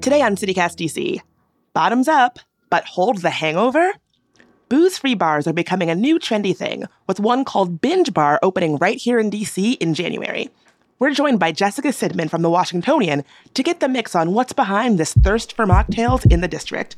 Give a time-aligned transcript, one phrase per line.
[0.00, 1.20] Today on CityCast DC,
[1.74, 2.38] bottoms up,
[2.70, 3.92] but hold the hangover?
[4.70, 8.78] Booze free bars are becoming a new trendy thing, with one called Binge Bar opening
[8.78, 10.48] right here in DC in January.
[11.00, 14.98] We're joined by Jessica Sidman from the Washingtonian to get the mix on what's behind
[14.98, 16.96] this thirst for mocktails in the district.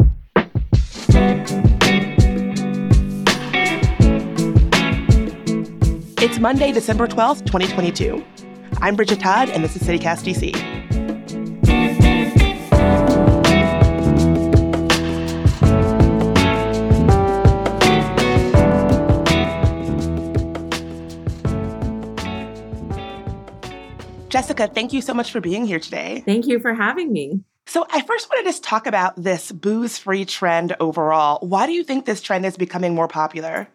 [6.23, 8.25] It's Monday, December 12th, 2022.
[8.77, 10.72] I'm Bridget Todd, and this is CityCast DC.
[24.42, 26.20] Jessica, thank you so much for being here today.
[26.27, 27.45] Thank you for having me.
[27.69, 31.46] So, I first wanted to just talk about this booze free trend overall.
[31.46, 33.69] Why do you think this trend is becoming more popular?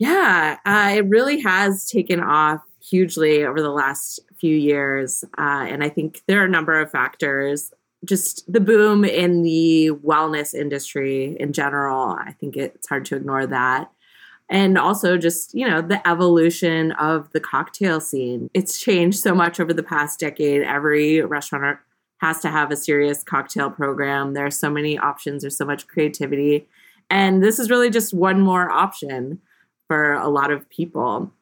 [0.00, 5.22] Yeah, uh, it really has taken off hugely over the last few years.
[5.38, 7.72] Uh, and I think there are a number of factors.
[8.04, 13.46] Just the boom in the wellness industry in general, I think it's hard to ignore
[13.46, 13.92] that
[14.52, 18.50] and also just you know the evolution of the cocktail scene.
[18.54, 20.62] It's changed so much over the past decade.
[20.62, 21.78] Every restaurant
[22.18, 24.34] has to have a serious cocktail program.
[24.34, 25.42] There are so many options.
[25.42, 26.68] There's so much creativity.
[27.10, 29.40] And this is really just one more option
[29.88, 31.32] for a lot of people.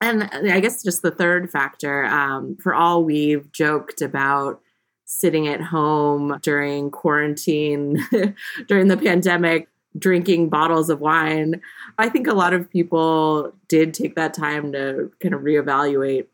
[0.00, 4.60] And i guess just the third factor um, for all we've joked about
[5.06, 7.98] sitting at home during quarantine
[8.68, 11.60] during the pandemic drinking bottles of wine.
[11.98, 16.26] I think a lot of people did take that time to kind of reevaluate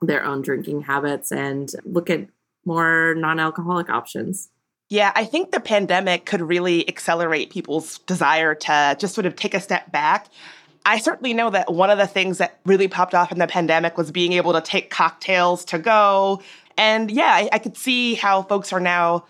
[0.00, 2.28] their own drinking habits and look at
[2.64, 4.50] more non alcoholic options.
[4.90, 9.54] Yeah, I think the pandemic could really accelerate people's desire to just sort of take
[9.54, 10.28] a step back.
[10.86, 13.98] I certainly know that one of the things that really popped off in the pandemic
[13.98, 16.40] was being able to take cocktails to go.
[16.78, 19.26] And yeah, I, I could see how folks are now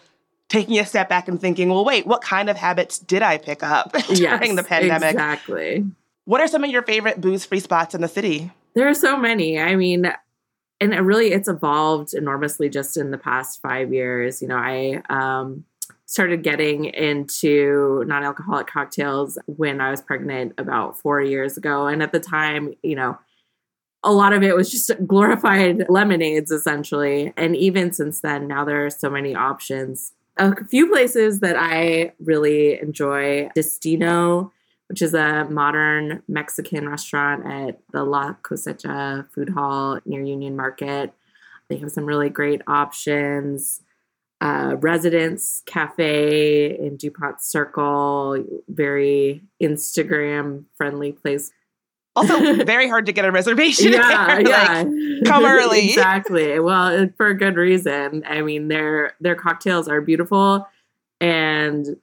[0.49, 3.63] taking a step back and thinking, well, wait, what kind of habits did I pick
[3.63, 5.13] up during yes, the pandemic?
[5.13, 5.85] Exactly.
[6.25, 8.51] What are some of your favorite booze free spots in the city?
[8.75, 9.59] There are so many.
[9.59, 10.13] I mean,
[10.81, 14.41] and it really it's evolved enormously just in the past five years.
[14.41, 15.65] You know, I um,
[16.07, 22.13] started getting into non-alcoholic cocktails when I was pregnant about four years ago, and at
[22.13, 23.19] the time, you know,
[24.05, 27.33] a lot of it was just glorified lemonades essentially.
[27.37, 32.13] And even since then, now there are so many options a few places that I
[32.21, 34.53] really enjoy Destino,
[34.89, 41.13] which is a modern Mexican restaurant at the La Cosecha Food Hall near Union Market.
[41.69, 43.83] They have some really great options.
[44.41, 51.51] Uh, Residence Cafe in Dupont Circle, very Instagram friendly place.
[52.19, 53.93] Also, very hard to get a reservation.
[53.93, 54.41] Yeah, there.
[54.49, 54.83] yeah.
[54.83, 55.89] Like, come early.
[55.89, 56.59] exactly.
[56.59, 58.25] Well, uh, for a good reason.
[58.27, 60.67] I mean, their their cocktails are beautiful,
[61.21, 61.97] and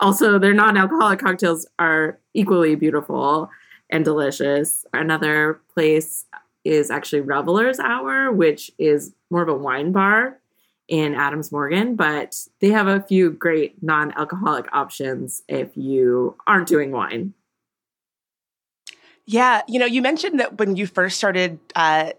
[0.00, 3.50] also their non-alcoholic cocktails are equally beautiful
[3.90, 4.84] and delicious.
[4.92, 6.24] Another place
[6.64, 10.38] is actually Revelers Hour, which is more of a wine bar
[10.88, 16.90] in Adams Morgan, but they have a few great non-alcoholic options if you aren't doing
[16.90, 17.34] wine.
[19.26, 22.12] Yeah, you know, you mentioned that when you first started uh,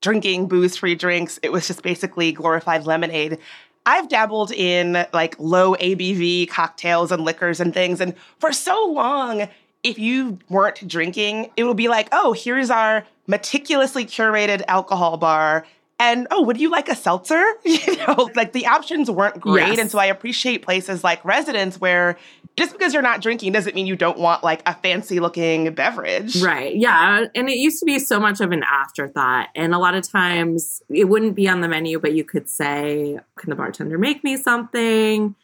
[0.00, 3.38] drinking booze free drinks, it was just basically glorified lemonade.
[3.86, 8.00] I've dabbled in like low ABV cocktails and liquors and things.
[8.00, 9.48] And for so long,
[9.82, 15.64] if you weren't drinking, it would be like, oh, here's our meticulously curated alcohol bar
[16.00, 17.44] and oh, would you like a seltzer?
[17.64, 19.68] You know, like the options weren't great.
[19.68, 19.78] Yes.
[19.78, 22.16] And so I appreciate places like Residence where
[22.58, 26.42] just because you're not drinking doesn't mean you don't want like a fancy looking beverage.
[26.42, 26.76] Right.
[26.76, 27.26] Yeah.
[27.34, 29.48] And it used to be so much of an afterthought.
[29.54, 33.18] And a lot of times it wouldn't be on the menu, but you could say,
[33.38, 35.34] Can the bartender make me something?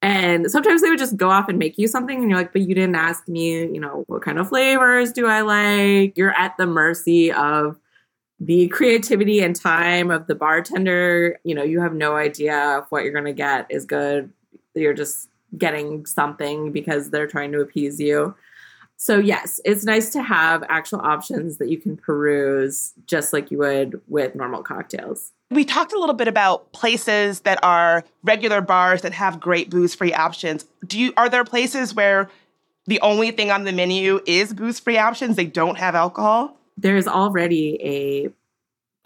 [0.00, 2.62] And sometimes they would just go off and make you something, and you're like, but
[2.62, 6.16] you didn't ask me, you know, what kind of flavors do I like?
[6.16, 7.80] You're at the mercy of
[8.40, 13.02] the creativity and time of the bartender, you know, you have no idea if what
[13.02, 14.32] you're going to get is good.
[14.74, 18.34] You're just getting something because they're trying to appease you.
[18.96, 23.58] So, yes, it's nice to have actual options that you can peruse just like you
[23.58, 25.32] would with normal cocktails.
[25.50, 30.12] We talked a little bit about places that are regular bars that have great booze-free
[30.12, 30.66] options.
[30.86, 32.28] Do you are there places where
[32.86, 35.36] the only thing on the menu is booze-free options?
[35.36, 36.58] They don't have alcohol?
[36.78, 38.30] there's already a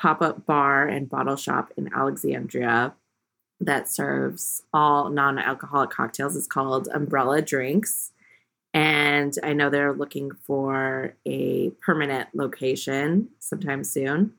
[0.01, 2.95] pop-up bar and bottle shop in Alexandria
[3.63, 6.37] that serves all non-alcoholic cocktails.
[6.37, 8.11] It's called Umbrella Drinks.
[8.75, 14.33] And I know they're looking for a permanent location sometime soon.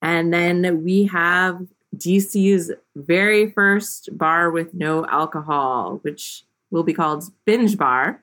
[0.00, 1.66] And then we have
[1.96, 8.22] DC's very first bar with no alcohol, which will be called Binge Bar.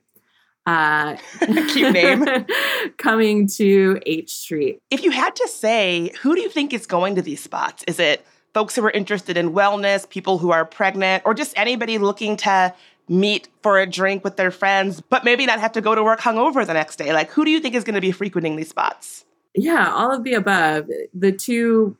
[0.65, 1.17] Uh,
[1.69, 2.25] Cute name.
[2.97, 4.79] coming to H Street.
[4.91, 7.83] If you had to say, who do you think is going to these spots?
[7.87, 11.97] Is it folks who are interested in wellness, people who are pregnant, or just anybody
[11.97, 12.73] looking to
[13.07, 16.19] meet for a drink with their friends, but maybe not have to go to work
[16.19, 17.11] hungover the next day?
[17.11, 19.25] Like, who do you think is going to be frequenting these spots?
[19.55, 20.89] Yeah, all of the above.
[21.13, 21.97] The two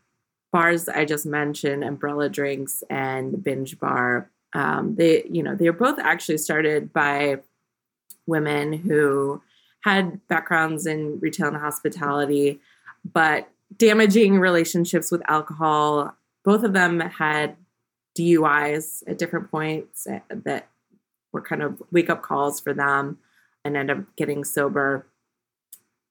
[0.51, 5.99] bars I just mentioned, Umbrella Drinks and Binge Bar, um, they, you know, they're both
[5.99, 7.39] actually started by
[8.27, 9.41] women who
[9.83, 12.59] had backgrounds in retail and hospitality,
[13.11, 16.15] but damaging relationships with alcohol.
[16.44, 17.56] Both of them had
[18.18, 20.68] DUIs at different points that
[21.31, 23.19] were kind of wake up calls for them
[23.63, 25.06] and end up getting sober.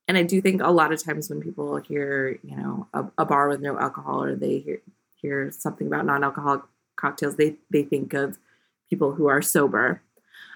[0.06, 3.24] And I do think a lot of times when people hear, you know, a, a
[3.26, 4.80] bar with no alcohol or they hear
[5.20, 6.62] hear something about non-alcoholic
[6.96, 8.38] cocktails, they they think of
[8.88, 10.00] people who are sober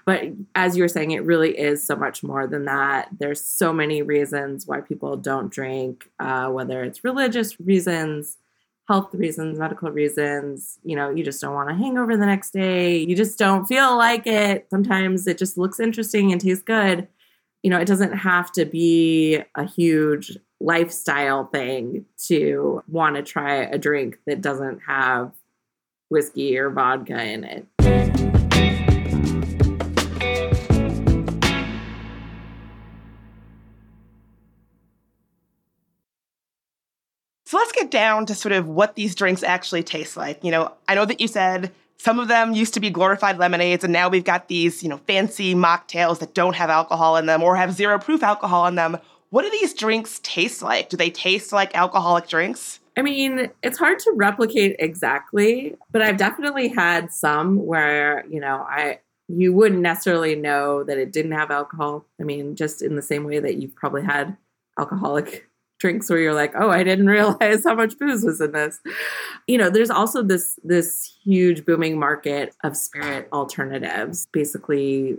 [0.05, 3.09] but as you were saying, it really is so much more than that.
[3.19, 8.39] There's so many reasons why people don't drink, uh, whether it's religious reasons,
[8.93, 10.79] health reasons, medical reasons.
[10.85, 12.99] You know, you just don't want a hangover the next day.
[12.99, 14.67] You just don't feel like it.
[14.69, 17.09] Sometimes it just looks interesting and tastes good.
[17.63, 23.55] You know, it doesn't have to be a huge lifestyle thing to want to try
[23.55, 25.33] a drink that doesn't have
[26.11, 27.67] whiskey or vodka in it.
[37.83, 40.43] So down to sort of what these drinks actually taste like.
[40.45, 43.83] You know, I know that you said some of them used to be glorified lemonades,
[43.85, 47.43] and now we've got these, you know, fancy mocktails that don't have alcohol in them
[47.43, 48.99] or have zero proof alcohol in them.
[49.31, 50.91] What do these drinks taste like?
[50.91, 52.81] Do they taste like alcoholic drinks?
[52.97, 58.65] I mean, it's hard to replicate exactly, but I've definitely had some where, you know,
[58.69, 62.05] I you wouldn't necessarily know that it didn't have alcohol.
[62.21, 64.37] I mean, just in the same way that you've probably had
[64.79, 65.49] alcoholic
[65.83, 68.81] drinks where you're like, oh, I didn't realize how much booze was in this.
[69.47, 75.19] You know, there's also this this huge booming market of spirit alternatives, basically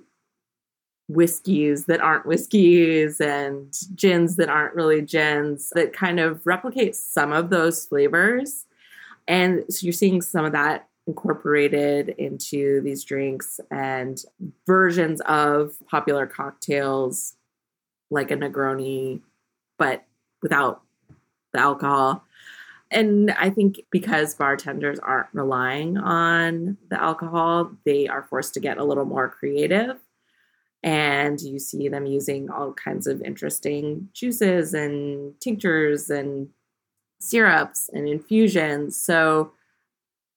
[1.09, 7.33] whiskeys that aren't whiskeys and gins that aren't really gins that kind of replicate some
[7.33, 8.65] of those flavors.
[9.27, 14.23] And so you're seeing some of that incorporated into these drinks and
[14.65, 17.35] versions of popular cocktails
[18.09, 19.19] like a Negroni,
[19.77, 20.05] but
[20.43, 20.83] without
[21.53, 22.23] the alcohol.
[22.91, 28.77] And I think because bartenders aren't relying on the alcohol, they are forced to get
[28.77, 29.97] a little more creative.
[30.83, 36.49] And you see them using all kinds of interesting juices and tinctures and
[37.19, 38.95] syrups and infusions.
[38.95, 39.53] So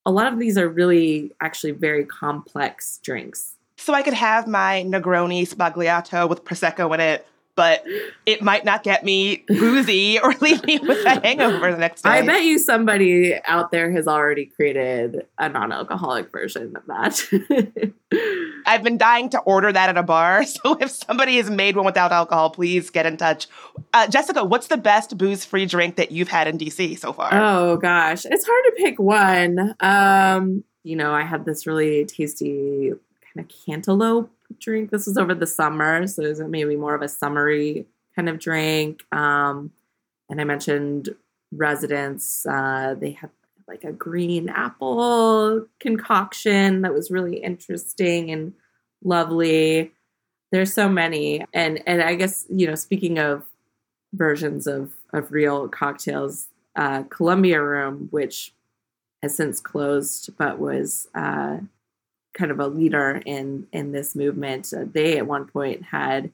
[0.06, 3.56] a lot of these are really actually very complex drinks.
[3.76, 7.26] So I could have my Negroni Sbagliato with Prosecco in it
[7.56, 7.84] but
[8.26, 12.10] it might not get me boozy or leave me with a hangover the next day.
[12.10, 17.92] I bet you somebody out there has already created a non alcoholic version of that.
[18.66, 20.44] I've been dying to order that at a bar.
[20.66, 23.46] So if somebody has made one without alcohol, please get in touch.
[23.92, 27.30] Uh, Jessica, what's the best booze free drink that you've had in DC so far?
[27.32, 28.24] Oh, gosh.
[28.24, 29.74] It's hard to pick one.
[29.80, 32.92] Um, you know, I had this really tasty
[33.36, 34.90] kind of cantaloupe drink.
[34.90, 38.38] This was over the summer, so it was maybe more of a summery kind of
[38.38, 39.02] drink.
[39.12, 39.72] Um,
[40.28, 41.14] and I mentioned
[41.52, 42.46] Residence.
[42.46, 43.30] Uh, they had
[43.68, 48.54] like a green apple concoction that was really interesting and
[49.02, 49.92] lovely.
[50.52, 53.44] There's so many, and and I guess you know, speaking of
[54.12, 58.54] versions of of real cocktails, uh, Columbia Room, which
[59.22, 61.58] has since closed, but was uh,
[62.36, 64.72] kind of a leader in in this movement.
[64.92, 66.30] They at one point had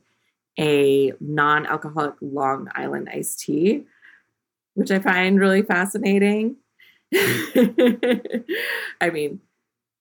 [0.59, 3.85] a non-alcoholic Long Island iced tea,
[4.75, 6.57] which I find really fascinating.
[7.15, 9.41] I mean,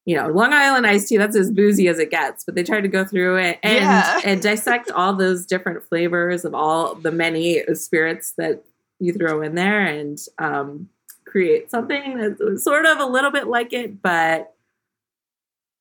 [0.06, 2.82] you know, Long Island iced tea, that's as boozy as it gets, but they tried
[2.82, 4.20] to go through it and, yeah.
[4.26, 8.64] and dissect all those different flavors of all the many spirits that
[9.00, 10.90] you throw in there and um,
[11.26, 14.54] create something that's sort of a little bit like it, but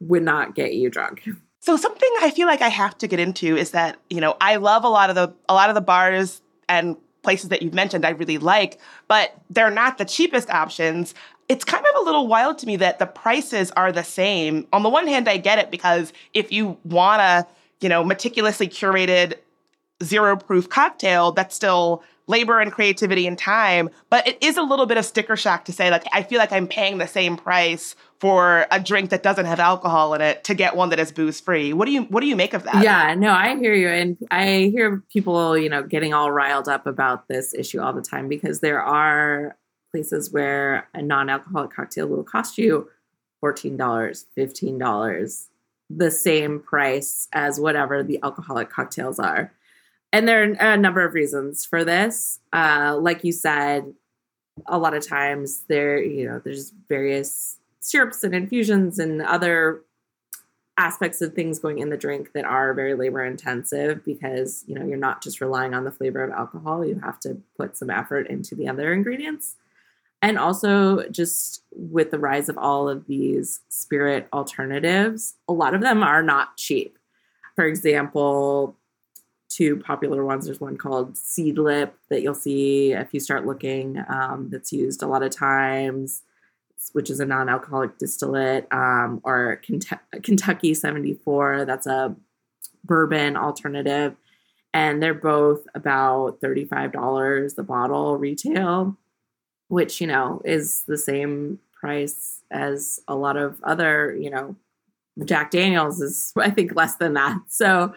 [0.00, 1.28] would not get you drunk.
[1.60, 4.56] So something I feel like I have to get into is that, you know, I
[4.56, 8.06] love a lot of the a lot of the bars and places that you've mentioned
[8.06, 11.14] I really like, but they're not the cheapest options.
[11.48, 14.66] It's kind of a little wild to me that the prices are the same.
[14.72, 17.46] On the one hand, I get it because if you want a,
[17.80, 19.34] you know, meticulously curated
[20.02, 23.90] zero proof cocktail that's still labor and creativity and time.
[24.08, 26.52] But it is a little bit of sticker shock to say, like, I feel like
[26.52, 30.54] I'm paying the same price for a drink that doesn't have alcohol in it to
[30.54, 31.72] get one that is booze free.
[31.72, 32.84] What do you what do you make of that?
[32.84, 33.88] Yeah, no, I hear you.
[33.88, 38.02] And I hear people, you know, getting all riled up about this issue all the
[38.02, 39.56] time because there are
[39.90, 42.88] places where a non-alcoholic cocktail will cost you
[43.42, 45.46] $14, $15,
[45.88, 49.50] the same price as whatever the alcoholic cocktails are
[50.12, 52.40] and there are a number of reasons for this.
[52.52, 53.92] Uh, like you said,
[54.66, 59.82] a lot of times there, you know, there's various syrups and infusions and other
[60.76, 64.84] aspects of things going in the drink that are very labor intensive because you know
[64.84, 68.26] you're not just relying on the flavor of alcohol you have to put some effort
[68.28, 69.56] into the other ingredients
[70.22, 75.82] and also just with the rise of all of these spirit alternatives a lot of
[75.82, 76.98] them are not cheap
[77.54, 78.74] for example
[79.50, 80.46] two popular ones.
[80.46, 84.02] There's one called Seedlip that you'll see if you start looking.
[84.08, 86.22] Um, that's used a lot of times,
[86.92, 89.60] which is a non-alcoholic distillate, um, or
[90.22, 91.64] Kentucky 74.
[91.64, 92.16] That's a
[92.84, 94.16] bourbon alternative,
[94.72, 98.96] and they're both about thirty-five dollars the bottle retail,
[99.68, 104.56] which you know is the same price as a lot of other you know
[105.24, 107.38] Jack Daniels is I think less than that.
[107.48, 107.94] So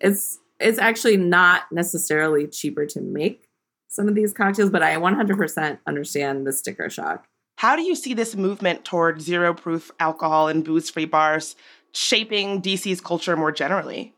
[0.00, 3.48] it's it's actually not necessarily cheaper to make
[3.88, 7.26] some of these cocktails, but I 100% understand the sticker shock.
[7.64, 11.56] How do you see this movement toward zero proof alcohol and booze free bars
[11.92, 14.12] shaping DC's culture more generally?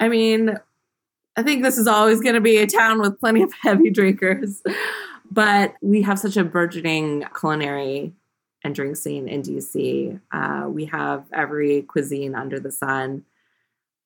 [0.00, 0.58] I mean,
[1.36, 4.62] I think this is always going to be a town with plenty of heavy drinkers,
[5.30, 8.14] but we have such a burgeoning culinary
[8.64, 10.18] and drink scene in DC.
[10.32, 13.26] Uh, we have every cuisine under the sun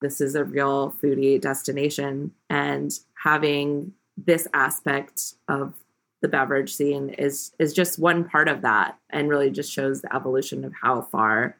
[0.00, 5.74] this is a real foodie destination and having this aspect of
[6.22, 10.14] the beverage scene is is just one part of that and really just shows the
[10.14, 11.56] evolution of how far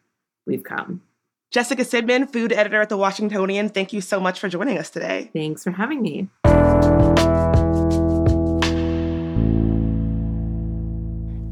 [0.47, 1.03] we've come.
[1.51, 5.31] Jessica Sidman, food editor at the Washingtonian, thank you so much for joining us today.
[5.35, 6.29] Thanks for having me.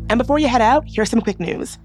[0.08, 1.78] And before you head out, here's some quick news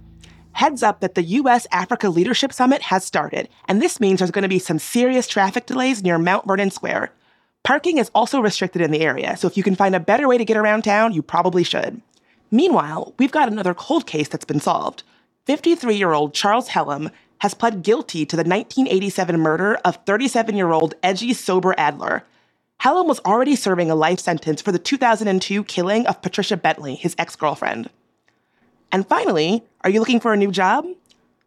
[0.53, 4.43] heads up that the US Africa Leadership Summit has started, and this means there's going
[4.43, 7.11] to be some serious traffic delays near Mount Vernon Square.
[7.65, 10.37] Parking is also restricted in the area, so if you can find a better way
[10.37, 11.99] to get around town, you probably should.
[12.51, 15.01] Meanwhile, we've got another cold case that's been solved.
[15.47, 20.71] 53 year old Charles Hellam has pled guilty to the 1987 murder of 37 year
[20.71, 22.23] old Edgy Sober Adler.
[22.81, 27.15] Hellam was already serving a life sentence for the 2002 killing of Patricia Bentley, his
[27.17, 27.89] ex girlfriend.
[28.91, 30.85] And finally, are you looking for a new job?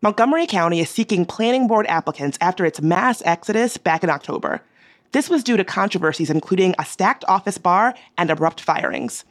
[0.02, 4.62] Montgomery County is seeking planning board applicants after its mass exodus back in October.
[5.12, 9.24] This was due to controversies including a stacked office bar and abrupt firings.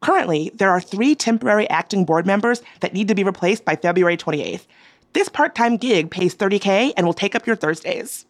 [0.00, 4.16] Currently, there are three temporary acting board members that need to be replaced by February
[4.16, 4.66] 28th.
[5.14, 8.26] This part time gig pays 30K and will take up your Thursdays.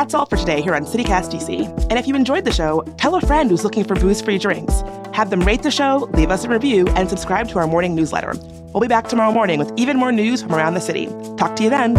[0.00, 1.68] That's all for today here on CityCast DC.
[1.90, 4.80] And if you enjoyed the show, tell a friend who's looking for booze free drinks.
[5.12, 8.32] Have them rate the show, leave us a review, and subscribe to our morning newsletter.
[8.72, 11.04] We'll be back tomorrow morning with even more news from around the city.
[11.36, 11.96] Talk to you then.